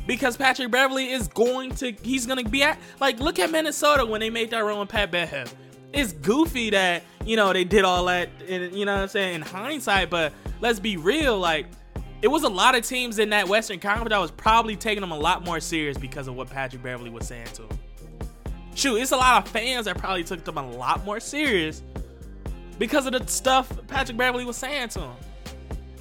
because 0.05 0.37
Patrick 0.37 0.69
Beverly 0.69 1.09
is 1.09 1.27
going 1.27 1.71
to, 1.75 1.91
he's 2.03 2.27
going 2.27 2.43
to 2.43 2.49
be 2.49 2.61
at, 2.61 2.77
like, 2.99 3.19
look 3.19 3.39
at 3.39 3.49
Minnesota 3.49 4.05
when 4.05 4.21
they 4.21 4.29
made 4.29 4.51
that 4.51 4.59
run 4.59 4.79
with 4.79 4.89
Pat 4.89 5.09
Bev. 5.09 5.53
It's 5.91 6.13
goofy 6.13 6.69
that, 6.69 7.01
you 7.25 7.35
know, 7.35 7.51
they 7.53 7.63
did 7.63 7.83
all 7.83 8.05
that, 8.05 8.29
in, 8.47 8.75
you 8.75 8.85
know 8.85 8.93
what 8.93 9.01
I'm 9.01 9.07
saying, 9.07 9.35
in 9.35 9.41
hindsight, 9.41 10.11
but 10.11 10.33
let's 10.61 10.79
be 10.79 10.97
real, 10.97 11.39
like, 11.39 11.65
it 12.25 12.31
was 12.31 12.41
a 12.41 12.49
lot 12.49 12.73
of 12.73 12.83
teams 12.83 13.19
in 13.19 13.29
that 13.29 13.47
Western 13.47 13.79
Conference 13.79 14.09
that 14.09 14.17
was 14.17 14.31
probably 14.31 14.75
taking 14.75 15.01
them 15.01 15.11
a 15.11 15.17
lot 15.17 15.45
more 15.45 15.59
serious 15.59 15.95
because 15.95 16.27
of 16.27 16.35
what 16.35 16.49
Patrick 16.49 16.81
Beverley 16.81 17.11
was 17.11 17.27
saying 17.27 17.45
to 17.53 17.61
them. 17.61 17.79
Shoot, 18.73 18.95
it's 18.95 19.11
a 19.11 19.15
lot 19.15 19.45
of 19.45 19.51
fans 19.51 19.85
that 19.85 19.99
probably 19.99 20.23
took 20.23 20.43
them 20.43 20.57
a 20.57 20.71
lot 20.71 21.05
more 21.05 21.19
serious 21.19 21.83
because 22.79 23.05
of 23.05 23.11
the 23.11 23.27
stuff 23.27 23.71
Patrick 23.85 24.17
Beverley 24.17 24.43
was 24.43 24.57
saying 24.57 24.89
to 24.89 25.01
them. 25.01 25.15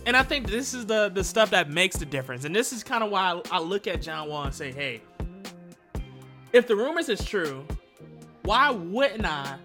And 0.06 0.16
I 0.16 0.22
think 0.22 0.48
this 0.48 0.72
is 0.72 0.86
the 0.86 1.10
the 1.10 1.22
stuff 1.22 1.50
that 1.50 1.68
makes 1.68 1.98
the 1.98 2.06
difference. 2.06 2.46
And 2.46 2.56
this 2.56 2.72
is 2.72 2.82
kind 2.82 3.04
of 3.04 3.10
why 3.10 3.42
I, 3.50 3.58
I 3.58 3.60
look 3.60 3.86
at 3.86 4.00
John 4.00 4.30
Wall 4.30 4.44
and 4.44 4.54
say, 4.54 4.72
hey, 4.72 5.02
if 6.54 6.66
the 6.66 6.74
rumors 6.74 7.10
is 7.10 7.22
true, 7.22 7.66
why 8.44 8.70
wouldn't 8.70 9.26
I 9.26 9.58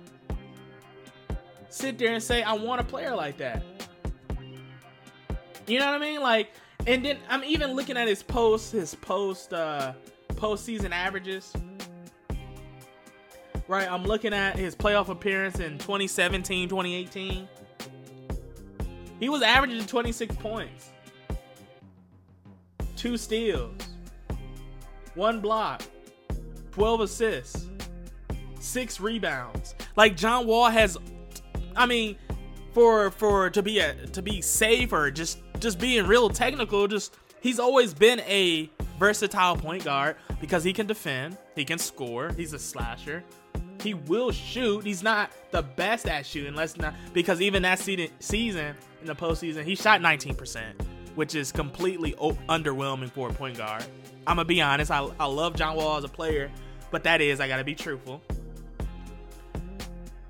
sit 1.70 1.98
there 1.98 2.12
and 2.12 2.22
say 2.22 2.44
I 2.44 2.52
want 2.52 2.82
a 2.82 2.84
player 2.84 3.16
like 3.16 3.38
that? 3.38 3.64
You 5.70 5.78
know 5.78 5.86
what 5.86 5.96
I 5.96 6.00
mean? 6.00 6.22
Like, 6.22 6.52
and 6.88 7.06
then 7.06 7.18
I'm 7.30 7.44
even 7.44 7.74
looking 7.74 7.96
at 7.96 8.08
his 8.08 8.24
post, 8.24 8.72
his 8.72 8.96
post, 8.96 9.54
uh, 9.54 9.94
postseason 10.30 10.92
averages. 10.92 11.54
Right, 13.68 13.90
I'm 13.90 14.04
looking 14.04 14.34
at 14.34 14.58
his 14.58 14.76
playoff 14.76 15.10
appearance 15.10 15.60
in 15.60 15.78
2017, 15.78 16.70
2018. 16.70 17.48
He 19.20 19.30
was 19.30 19.44
averaging 19.44 19.86
26 19.86 20.36
points, 20.38 20.90
two 22.96 23.16
steals, 23.16 23.76
one 25.14 25.40
block, 25.40 25.84
12 26.72 27.02
assists, 27.02 27.68
six 28.60 29.00
rebounds. 29.00 29.76
Like 29.96 30.18
John 30.18 30.48
Wall 30.48 30.70
has, 30.70 30.98
I 31.76 31.86
mean, 31.86 32.16
for 32.74 33.12
for 33.12 33.50
to 33.52 33.62
be 33.62 33.80
a 33.80 33.94
to 34.08 34.22
be 34.22 34.42
safe 34.42 34.94
or 34.94 35.12
just 35.12 35.40
just 35.60 35.80
being 35.80 36.06
real 36.08 36.30
technical, 36.30 36.88
just 36.88 37.16
he's 37.42 37.60
always 37.60 37.94
been 37.94 38.20
a 38.22 38.70
versatile 38.98 39.56
point 39.56 39.84
guard 39.84 40.16
because 40.42 40.64
he 40.64 40.74
can 40.74 40.88
defend, 40.88 41.38
he 41.56 41.66
can 41.66 41.78
score, 41.78 42.32
he's 42.34 42.54
a 42.54 42.60
slasher. 42.60 43.24
He 43.82 43.94
will 43.94 44.32
shoot. 44.32 44.84
He's 44.84 45.02
not 45.02 45.32
the 45.52 45.62
best 45.62 46.06
at 46.06 46.26
shooting. 46.26 46.54
Let's 46.54 46.76
not 46.76 46.94
because 47.14 47.40
even 47.40 47.62
that 47.62 47.80
season 47.80 48.76
in 49.02 49.08
the 49.08 49.16
postseason, 49.16 49.64
he 49.64 49.74
shot 49.74 50.02
19%, 50.02 50.62
which 51.16 51.34
is 51.34 51.54
completely 51.54 52.12
underwhelming 52.14 53.10
for 53.10 53.30
a 53.30 53.34
point 53.34 53.58
guard. 53.58 53.86
I'm 54.28 54.36
gonna 54.36 54.46
be 54.46 54.62
honest. 54.62 54.92
I, 54.92 55.08
I 55.18 55.26
love 55.26 55.56
John 55.56 55.78
Wall 55.78 55.98
as 55.98 56.04
a 56.04 56.10
player, 56.10 56.52
but 56.92 57.04
that 57.06 57.22
is 57.22 57.40
I 57.40 57.48
gotta 57.48 57.64
be 57.64 57.74
truthful. 57.74 58.22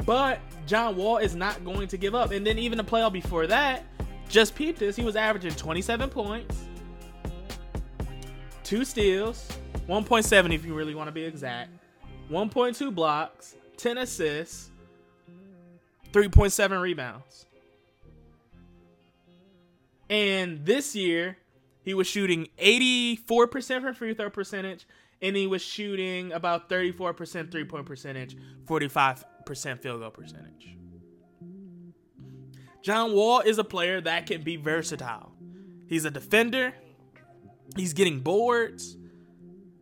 But 0.05 0.39
John 0.67 0.95
Wall 0.95 1.17
is 1.17 1.35
not 1.35 1.63
going 1.65 1.87
to 1.87 1.97
give 1.97 2.13
up. 2.13 2.31
And 2.31 2.45
then 2.45 2.59
even 2.59 2.77
the 2.77 2.83
playoff 2.83 3.11
before 3.11 3.47
that, 3.47 3.83
just 4.29 4.55
peep 4.55 4.77
this. 4.77 4.95
He 4.95 5.03
was 5.03 5.15
averaging 5.15 5.51
27 5.51 6.09
points, 6.09 6.63
two 8.63 8.85
steals, 8.85 9.47
1.7 9.87 10.53
if 10.53 10.63
you 10.63 10.75
really 10.75 10.95
want 10.95 11.07
to 11.07 11.11
be 11.11 11.23
exact, 11.23 11.71
1.2 12.31 12.93
blocks, 12.93 13.55
10 13.77 13.97
assists, 13.97 14.71
3.7 16.13 16.81
rebounds. 16.81 17.45
And 20.09 20.65
this 20.65 20.95
year, 20.95 21.37
he 21.83 21.93
was 21.93 22.07
shooting 22.07 22.47
84% 22.57 23.81
from 23.81 23.93
free 23.93 24.13
throw 24.13 24.29
percentage, 24.29 24.87
and 25.21 25.35
he 25.35 25.47
was 25.47 25.61
shooting 25.61 26.31
about 26.31 26.69
34% 26.69 27.51
three 27.51 27.65
point 27.65 27.85
percentage, 27.85 28.37
45% 28.65 29.79
field 29.79 30.01
goal 30.01 30.09
percentage. 30.11 30.78
John 32.81 33.13
Wall 33.13 33.41
is 33.41 33.57
a 33.57 33.63
player 33.63 33.99
that 34.01 34.25
can 34.25 34.41
be 34.41 34.55
versatile. 34.55 35.31
He's 35.87 36.05
a 36.05 36.11
defender, 36.11 36.73
he's 37.75 37.93
getting 37.93 38.19
boards, 38.19 38.95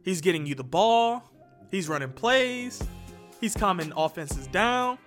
he's 0.03 0.21
getting 0.21 0.45
you 0.45 0.55
the 0.55 0.63
ball, 0.63 1.23
he's 1.69 1.89
running 1.89 2.11
plays, 2.11 2.81
he's 3.39 3.55
calming 3.55 3.91
offenses 3.95 4.47
down. 4.47 4.97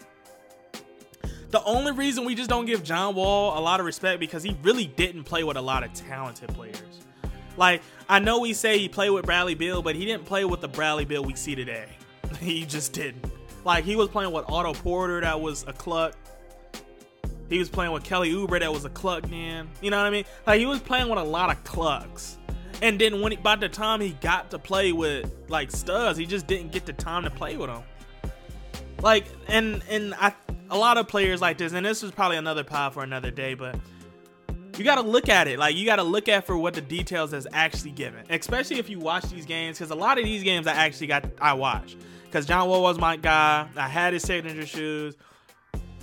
The 1.51 1.63
only 1.65 1.91
reason 1.91 2.25
we 2.25 2.37
just 2.37 2.49
don't 2.49 2.67
give 2.67 2.85
John 2.85 3.17
Wall 3.17 3.59
a 3.59 3.61
lot 3.61 3.81
of 3.81 3.87
respect 3.87 4.21
because 4.21 4.45
he 4.45 4.57
really 4.63 4.87
didn't 4.87 5.25
play 5.25 5.43
with 5.43 5.57
a 5.57 5.63
lot 5.63 5.83
of 5.83 5.93
talented 5.93 6.51
players. 6.51 7.01
Like, 7.57 7.83
I 8.09 8.21
know 8.21 8.39
we 8.39 8.53
say 8.53 8.79
he 8.79 8.89
played 8.89 9.11
with 9.11 9.27
Bradley 9.27 9.57
Beal, 9.57 9.83
but 9.83 9.97
he 9.97 10.05
didn't 10.05 10.27
play 10.27 10.45
with 10.45 10.61
the 10.61 10.69
Bradley 10.69 11.05
Beal 11.05 11.25
we 11.25 11.35
see 11.35 11.57
today. 11.57 11.87
he 12.41 12.65
just 12.65 12.93
didn't. 12.93 13.25
Like, 13.65 13.85
he 13.85 13.97
was 13.97 14.09
playing 14.09 14.33
with 14.33 14.45
Otto 14.49 14.75
Porter, 14.75 15.21
that 15.21 15.41
was 15.41 15.65
a 15.67 15.73
cluck. 15.73 16.15
He 17.51 17.59
was 17.59 17.69
playing 17.69 17.93
with 17.93 18.05
Kelly 18.05 18.33
Oubre, 18.33 18.61
that 18.61 18.73
was 18.73 18.87
a 18.87 18.91
cluck 18.91 19.29
man. 19.29 19.69
You 19.83 19.91
know 19.91 19.99
what 19.99 20.07
I 20.07 20.11
mean? 20.11 20.25
Like, 20.47 20.61
he 20.61 20.67
was 20.67 20.81
playing 20.81 21.11
with 21.11 21.19
a 21.19 21.25
lot 21.25 21.51
of 21.51 21.63
clucks. 21.65 22.39
And 22.81 22.99
then 22.99 23.21
when 23.21 23.33
he, 23.33 23.37
by 23.37 23.57
the 23.57 23.69
time 23.69 24.01
he 24.01 24.11
got 24.11 24.51
to 24.53 24.59
play 24.59 24.93
with 24.93 25.31
like 25.49 25.71
studs, 25.71 26.17
he 26.17 26.25
just 26.25 26.47
didn't 26.47 26.73
get 26.73 26.87
the 26.87 26.95
time 26.95 27.25
to 27.25 27.31
play 27.31 27.57
with 27.57 27.69
them. 27.69 27.83
Like, 29.03 29.27
and 29.49 29.83
and 29.91 30.15
I 30.15 30.33
a 30.71 30.79
lot 30.79 30.97
of 30.97 31.09
players 31.09 31.41
like 31.41 31.59
this, 31.59 31.73
and 31.73 31.85
this 31.85 32.03
is 32.03 32.11
probably 32.11 32.37
another 32.37 32.65
pod 32.65 32.95
for 32.95 33.03
another 33.03 33.31
day, 33.31 33.55
but 33.55 33.79
you 34.79 34.85
got 34.85 34.95
to 34.95 35.03
look 35.03 35.29
at 35.29 35.49
it. 35.49 35.59
Like 35.59 35.77
you 35.77 35.85
got 35.85 35.97
to 35.97 36.03
look 36.03 36.29
at 36.29 36.47
for 36.47 36.57
what 36.57 36.75
the 36.75 36.81
details 36.81 37.33
is 37.33 37.47
actually 37.53 37.91
given, 37.91 38.25
especially 38.31 38.79
if 38.79 38.89
you 38.89 38.99
watch 38.99 39.25
these 39.25 39.45
games, 39.45 39.79
because 39.79 39.91
a 39.91 39.95
lot 39.95 40.19
of 40.19 40.25
these 40.25 40.43
games 40.43 40.67
I 40.67 40.73
actually 40.73 41.09
got 41.09 41.27
I 41.41 41.53
watch 41.55 41.97
because 42.25 42.47
John 42.47 42.69
Wall 42.69 42.83
was 42.83 42.99
my 42.99 43.17
guy. 43.17 43.69
I 43.77 43.89
had 43.89 44.13
his 44.15 44.23
signature 44.23 44.67
shoes. 44.67 45.17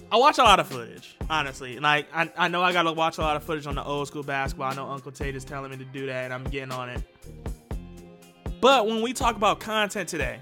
I 0.09 0.15
watch 0.15 0.37
a 0.37 0.43
lot 0.43 0.59
of 0.59 0.67
footage, 0.67 1.17
honestly. 1.29 1.79
Like 1.79 2.07
I, 2.13 2.31
I 2.37 2.47
know 2.47 2.63
I 2.63 2.71
gotta 2.71 2.93
watch 2.93 3.17
a 3.17 3.21
lot 3.21 3.35
of 3.35 3.43
footage 3.43 3.67
on 3.67 3.75
the 3.75 3.83
old 3.83 4.07
school 4.07 4.23
basketball. 4.23 4.71
I 4.71 4.75
know 4.75 4.89
Uncle 4.89 5.11
Tate 5.11 5.35
is 5.35 5.43
telling 5.43 5.71
me 5.71 5.77
to 5.77 5.85
do 5.85 6.05
that, 6.05 6.25
and 6.25 6.33
I'm 6.33 6.45
getting 6.45 6.71
on 6.71 6.89
it. 6.89 7.03
But 8.61 8.87
when 8.87 9.01
we 9.01 9.11
talk 9.11 9.35
about 9.35 9.59
content 9.59 10.07
today, 10.07 10.41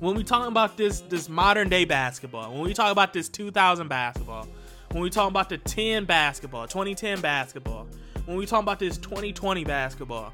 when 0.00 0.14
we 0.14 0.22
talk 0.22 0.46
about 0.46 0.76
this 0.76 1.00
this 1.00 1.30
modern 1.30 1.70
day 1.70 1.86
basketball, 1.86 2.52
when 2.52 2.62
we 2.62 2.74
talk 2.74 2.92
about 2.92 3.14
this 3.14 3.28
2000 3.30 3.88
basketball, 3.88 4.46
when 4.90 5.02
we 5.02 5.08
talk 5.08 5.30
about 5.30 5.48
the 5.48 5.56
10 5.56 6.04
basketball, 6.04 6.66
2010 6.66 7.22
basketball, 7.22 7.86
when 8.26 8.36
we 8.36 8.44
talk 8.44 8.62
about 8.62 8.78
this 8.78 8.98
2020 8.98 9.64
basketball, 9.64 10.30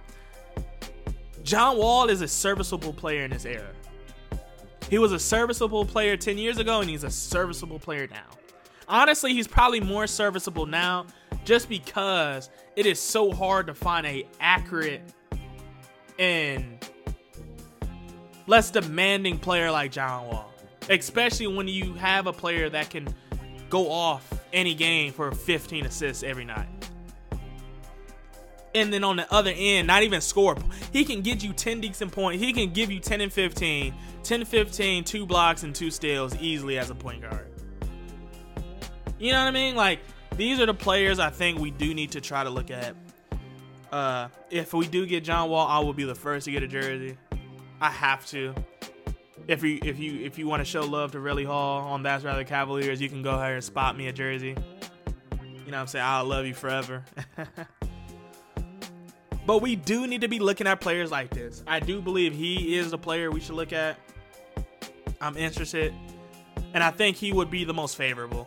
John 1.44 1.78
Wall 1.78 2.08
is 2.08 2.20
a 2.20 2.28
serviceable 2.28 2.92
player 2.92 3.22
in 3.25 3.30
this 3.30 3.44
era. 3.44 3.70
He 4.90 4.99
was 4.99 5.12
a 5.12 5.18
serviceable 5.18 5.85
player 5.85 6.16
10 6.16 6.38
years 6.38 6.59
ago, 6.59 6.80
and 6.80 6.88
he's 6.88 7.04
a 7.04 7.11
serviceable 7.11 7.78
player 7.78 8.07
now. 8.11 8.26
Honestly, 8.88 9.35
he's 9.35 9.47
probably 9.47 9.80
more 9.80 10.07
serviceable 10.07 10.64
now 10.64 11.07
just 11.45 11.68
because 11.68 12.49
it 12.75 12.87
is 12.87 12.99
so 12.99 13.33
hard 13.33 13.66
to 13.66 13.75
find 13.75 14.07
a 14.07 14.26
accurate 14.40 15.02
and 16.18 16.88
less 18.47 18.71
demanding 18.71 19.38
player 19.38 19.71
like 19.71 19.92
John 19.92 20.26
Wall. 20.28 20.52
Especially 20.88 21.47
when 21.47 21.68
you 21.68 21.92
have 21.95 22.26
a 22.26 22.33
player 22.33 22.71
that 22.71 22.88
can 22.88 23.14
go 23.68 23.90
off 23.90 24.33
any 24.54 24.75
game 24.75 25.12
for 25.12 25.30
15 25.30 25.85
assists 25.85 26.23
every 26.23 26.47
night. 26.47 26.68
And 28.75 28.92
then 28.92 29.02
on 29.02 29.16
the 29.16 29.32
other 29.32 29.52
end, 29.54 29.87
not 29.87 30.02
even 30.02 30.20
score. 30.20 30.56
He 30.92 31.04
can 31.04 31.22
get 31.22 31.42
you 31.42 31.52
10 31.52 31.80
decent 31.80 32.12
points. 32.12 32.42
He 32.42 32.52
can 32.52 32.72
give 32.72 32.90
you 32.90 33.00
10 33.00 33.20
and 33.20 33.32
15, 33.32 33.94
10 34.22 34.44
15, 34.44 35.04
two 35.04 35.26
blocks 35.26 35.62
and 35.62 35.75
two 35.75 35.90
steals 35.90 36.37
easily 36.37 36.78
as 36.78 36.90
a 36.90 36.94
point 36.94 37.22
guard. 37.22 37.48
You 39.18 39.32
know 39.32 39.38
what 39.38 39.48
I 39.48 39.50
mean? 39.52 39.75
Like 39.75 40.00
these 40.37 40.60
are 40.60 40.66
the 40.66 40.75
players 40.75 41.18
I 41.18 41.30
think 41.30 41.58
we 41.58 41.70
do 41.70 41.92
need 41.94 42.12
to 42.12 42.20
try 42.20 42.44
to 42.44 42.50
look 42.50 42.70
at. 42.70 42.94
Uh, 43.90 44.28
if 44.50 44.75
we 44.75 44.87
do 44.87 45.06
get 45.06 45.25
John 45.25 45.48
Wall, 45.48 45.66
I 45.66 45.78
will 45.80 45.94
be 45.94 46.04
the 46.04 46.14
first 46.14 46.44
to 46.44 46.52
get 46.52 46.62
a 46.62 46.68
jersey. 46.68 47.16
I 47.80 47.90
have 47.90 48.26
to. 48.26 48.54
If 49.46 49.62
you 49.62 49.78
if 49.82 49.98
you 49.98 50.20
if 50.25 50.38
you 50.38 50.46
want 50.46 50.60
to 50.60 50.64
show 50.64 50.82
love 50.82 51.12
to 51.12 51.18
Relly 51.18 51.46
Hall 51.46 51.80
on 51.88 52.02
That's 52.02 52.22
Rather 52.22 52.44
Cavaliers, 52.44 53.00
you 53.00 53.08
can 53.08 53.22
go 53.22 53.30
ahead 53.30 53.54
and 53.54 53.64
spot 53.64 53.96
me 53.96 54.08
a 54.08 54.12
jersey. 54.12 54.54
You 55.64 55.72
know 55.72 55.78
what 55.78 55.82
I'm 55.82 55.87
saying? 55.87 56.04
I'll 56.04 56.25
love 56.25 56.46
you 56.46 56.54
forever. 56.54 57.04
but 59.49 59.62
we 59.62 59.76
do 59.76 60.07
need 60.07 60.21
to 60.21 60.28
be 60.28 60.38
looking 60.38 60.67
at 60.67 60.78
players 60.78 61.11
like 61.11 61.31
this. 61.31 61.62
I 61.67 61.81
do 61.81 62.02
believe 62.02 62.35
he 62.35 62.76
is 62.76 62.93
a 62.93 62.99
player 62.99 63.31
we 63.31 63.40
should 63.40 63.55
look 63.55 63.73
at. 63.73 63.99
I'm 65.23 65.38
interested. 65.38 65.95
And 66.75 66.85
I 66.85 66.90
think 66.90 67.17
he 67.17 67.33
would 67.33 67.50
be 67.50 67.64
the 67.64 67.73
most 67.73 67.97
favorable 67.97 68.47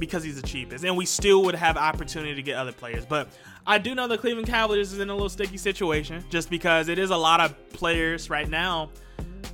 because 0.00 0.24
he's 0.24 0.34
the 0.34 0.44
cheapest. 0.44 0.84
And 0.84 0.96
we 0.96 1.06
still 1.06 1.44
would 1.44 1.54
have 1.54 1.76
opportunity 1.76 2.34
to 2.34 2.42
get 2.42 2.56
other 2.56 2.72
players. 2.72 3.06
But 3.06 3.28
I 3.64 3.78
do 3.78 3.94
know 3.94 4.08
the 4.08 4.18
Cleveland 4.18 4.48
Cavaliers 4.48 4.92
is 4.92 4.98
in 4.98 5.10
a 5.10 5.14
little 5.14 5.28
sticky 5.28 5.58
situation 5.58 6.24
just 6.28 6.50
because 6.50 6.88
it 6.88 6.98
is 6.98 7.10
a 7.10 7.16
lot 7.16 7.38
of 7.38 7.72
players 7.72 8.28
right 8.28 8.48
now. 8.48 8.90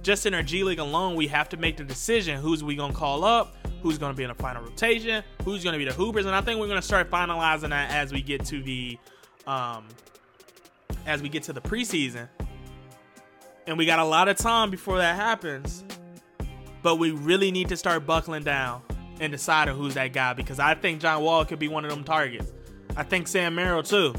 Just 0.02 0.24
in 0.24 0.32
our 0.32 0.42
G 0.42 0.64
League 0.64 0.78
alone, 0.78 1.16
we 1.16 1.26
have 1.26 1.50
to 1.50 1.58
make 1.58 1.76
the 1.76 1.84
decision 1.84 2.40
who's 2.40 2.64
we 2.64 2.76
gonna 2.76 2.94
call 2.94 3.24
up, 3.24 3.58
who's 3.82 3.98
gonna 3.98 4.14
be 4.14 4.22
in 4.22 4.30
the 4.30 4.34
final 4.34 4.62
rotation, 4.62 5.22
who's 5.44 5.62
gonna 5.62 5.76
be 5.76 5.84
the 5.84 5.92
hoopers, 5.92 6.24
and 6.24 6.34
I 6.34 6.40
think 6.40 6.60
we're 6.60 6.68
gonna 6.68 6.80
start 6.80 7.10
finalizing 7.10 7.68
that 7.70 7.90
as 7.90 8.10
we 8.10 8.22
get 8.22 8.46
to 8.46 8.62
the 8.62 8.98
um 9.46 9.84
as 11.06 11.22
we 11.22 11.28
get 11.28 11.42
to 11.44 11.52
the 11.52 11.60
preseason. 11.60 12.28
And 13.66 13.76
we 13.76 13.86
got 13.86 13.98
a 13.98 14.04
lot 14.04 14.28
of 14.28 14.36
time 14.36 14.70
before 14.70 14.98
that 14.98 15.16
happens. 15.16 15.84
But 16.82 16.96
we 16.96 17.10
really 17.10 17.50
need 17.50 17.68
to 17.70 17.76
start 17.76 18.06
buckling 18.06 18.44
down 18.44 18.82
and 19.20 19.32
deciding 19.32 19.74
who's 19.74 19.94
that 19.94 20.12
guy 20.12 20.34
because 20.34 20.58
I 20.60 20.74
think 20.74 21.00
John 21.00 21.22
Wall 21.22 21.44
could 21.44 21.58
be 21.58 21.68
one 21.68 21.84
of 21.84 21.90
them 21.90 22.04
targets. 22.04 22.52
I 22.96 23.02
think 23.02 23.28
Sam 23.28 23.54
Merrill 23.54 23.82
too. 23.82 24.14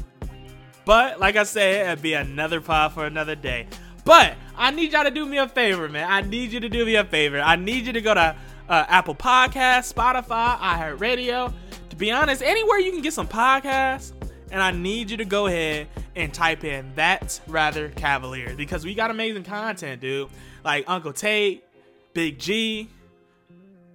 But 0.84 1.20
like 1.20 1.36
I 1.36 1.44
said, 1.44 1.86
it'd 1.86 2.02
be 2.02 2.14
another 2.14 2.60
pod 2.60 2.92
for 2.92 3.06
another 3.06 3.34
day. 3.34 3.66
But 4.04 4.36
I 4.56 4.70
need 4.70 4.92
y'all 4.92 5.04
to 5.04 5.10
do 5.10 5.26
me 5.26 5.38
a 5.38 5.48
favor, 5.48 5.88
man. 5.88 6.10
I 6.10 6.22
need 6.22 6.52
you 6.52 6.60
to 6.60 6.68
do 6.68 6.84
me 6.86 6.94
a 6.96 7.04
favor. 7.04 7.40
I 7.40 7.56
need 7.56 7.86
you 7.86 7.92
to 7.92 8.00
go 8.00 8.14
to 8.14 8.36
uh, 8.68 8.84
Apple 8.88 9.14
Podcasts, 9.14 9.92
Spotify, 9.92 10.58
iHeartRadio. 10.58 11.52
To 11.90 11.96
be 11.96 12.10
honest, 12.10 12.42
anywhere 12.42 12.78
you 12.78 12.90
can 12.90 13.02
get 13.02 13.12
some 13.12 13.28
podcasts. 13.28 14.12
And 14.50 14.62
I 14.62 14.70
need 14.70 15.10
you 15.10 15.18
to 15.18 15.24
go 15.24 15.46
ahead 15.46 15.88
and 16.16 16.32
type 16.32 16.64
in 16.64 16.92
That's 16.94 17.40
Rather 17.46 17.90
Cavalier 17.90 18.54
because 18.54 18.84
we 18.84 18.94
got 18.94 19.10
amazing 19.10 19.44
content, 19.44 20.00
dude. 20.00 20.28
Like 20.64 20.84
Uncle 20.86 21.12
Tate, 21.12 21.64
Big 22.14 22.38
G, 22.38 22.88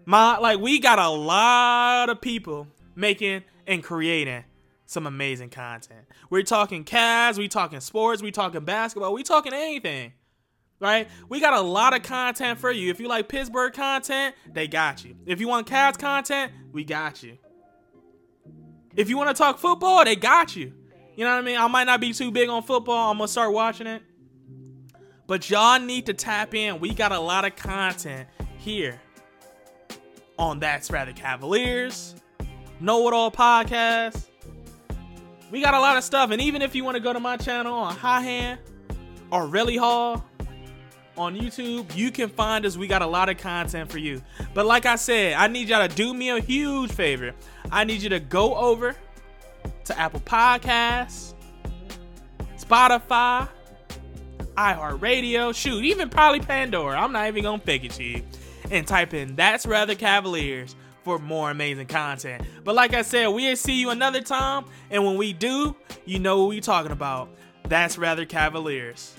my 0.06 0.38
like 0.38 0.60
we 0.60 0.80
got 0.80 1.00
a 1.00 1.10
lot 1.10 2.10
of 2.10 2.22
people 2.22 2.68
making 2.96 3.44
and 3.68 3.84
creating 3.84 4.44
some 4.86 5.08
amazing 5.08 5.50
content. 5.50 6.06
We're 6.30 6.44
talking 6.44 6.84
Cavs, 6.84 7.38
we 7.38 7.48
talking 7.48 7.80
sports, 7.80 8.22
we 8.22 8.32
talking 8.32 8.64
basketball, 8.64 9.14
we 9.14 9.24
talking 9.24 9.54
anything. 9.54 10.14
Right? 10.80 11.08
We 11.30 11.40
got 11.40 11.54
a 11.54 11.62
lot 11.62 11.96
of 11.96 12.04
content 12.04 12.60
for 12.60 12.70
you. 12.70 12.90
If 12.92 13.00
you 13.00 13.08
like 13.08 13.30
Pittsburgh 13.30 13.72
content, 13.74 14.36
they 14.52 14.68
got 14.68 15.06
you. 15.06 15.16
If 15.26 15.40
you 15.40 15.48
want 15.48 15.66
Cavs 15.66 15.98
content, 15.98 16.52
we 16.74 16.84
got 16.84 17.24
you. 17.24 17.38
If 18.96 19.10
you 19.10 19.18
want 19.18 19.30
to 19.30 19.36
talk 19.36 19.58
football, 19.58 20.06
they 20.06 20.16
got 20.16 20.56
you. 20.56 20.74
You 21.16 21.26
know 21.26 21.32
what 21.32 21.40
I 21.40 21.42
mean? 21.42 21.58
I 21.58 21.68
might 21.68 21.86
not 21.86 22.00
be 22.00 22.14
too 22.14 22.32
big 22.32 22.50
on 22.50 22.64
football. 22.64 23.12
I'm 23.12 23.18
going 23.18 23.28
to 23.28 23.32
start 23.32 23.54
watching 23.54 23.88
it. 23.88 24.02
But 25.28 25.50
y'all 25.50 25.80
need 25.80 26.08
to 26.08 26.14
tap 26.14 26.54
in. 26.54 26.80
We 26.80 26.94
got 26.94 27.12
a 27.12 27.20
lot 27.20 27.46
of 27.46 27.56
content 27.56 28.28
here 28.58 29.00
on 30.38 30.60
That's 30.60 30.92
Rather 30.92 31.14
Cavaliers, 31.14 32.16
Know 32.80 33.08
It 33.08 33.14
All 33.14 33.32
Podcast. 33.32 34.28
We 35.52 35.62
got 35.62 35.74
a 35.74 35.80
lot 35.80 35.98
of 35.98 36.04
stuff. 36.04 36.32
And 36.32 36.42
even 36.42 36.62
if 36.62 36.76
you 36.76 36.84
want 36.84 36.96
to 36.96 37.02
go 37.02 37.14
to 37.14 37.20
my 37.20 37.38
channel 37.38 37.74
on 37.76 37.96
High 37.96 38.22
Hand 38.22 38.60
or 39.32 39.44
Relly 39.48 39.78
Hall 39.78 40.26
on 41.18 41.36
YouTube, 41.36 41.96
you 41.96 42.12
can 42.12 42.30
find 42.30 42.66
us. 42.66 42.78
We 42.78 42.88
got 42.88 43.02
a 43.02 43.08
lot 43.08 43.30
of 43.30 43.38
content 43.38 43.92
for 43.92 43.98
you. 44.00 44.22
But 44.54 44.66
like 44.66 44.86
I 44.86 44.96
said, 44.96 45.34
I 45.34 45.48
need 45.48 45.70
y'all 45.70 45.88
to 45.88 45.96
do 45.96 46.14
me 46.14 46.30
a 46.30 46.40
huge 46.40 46.92
favor. 46.92 47.34
I 47.72 47.84
need 47.84 48.02
you 48.02 48.10
to 48.10 48.20
go 48.20 48.56
over 48.56 48.96
to 49.86 50.00
Apple 50.00 50.22
Podcasts, 50.22 51.34
Spotify, 52.58 53.48
iHeartRadio, 54.56 55.54
shoot, 55.56 55.84
even 55.84 56.10
probably 56.10 56.40
Pandora. 56.40 57.00
I'm 57.00 57.12
not 57.12 57.28
even 57.28 57.44
gonna 57.44 57.62
fake 57.62 57.84
it 57.84 57.92
to 57.92 58.04
you. 58.04 58.24
And 58.72 58.88
type 58.88 59.14
in 59.14 59.36
That's 59.36 59.66
Rather 59.66 59.96
Cavaliers 59.96 60.76
for 61.04 61.20
more 61.20 61.52
amazing 61.52 61.88
content. 61.88 62.44
But 62.64 62.76
like 62.76 62.94
I 62.94 63.02
said, 63.02 63.28
we'll 63.28 63.56
see 63.56 63.80
you 63.80 63.90
another 63.90 64.22
time. 64.22 64.66
And 64.90 65.06
when 65.06 65.18
we 65.18 65.34
do, 65.34 65.76
you 66.06 66.20
know 66.20 66.40
what 66.40 66.50
we're 66.50 66.62
talking 66.62 66.92
about. 66.92 67.30
That's 67.68 67.98
Rather 67.98 68.26
Cavaliers. 68.26 69.16